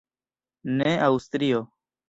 Ne 0.79 0.95
Aŭstrio. 1.09 1.65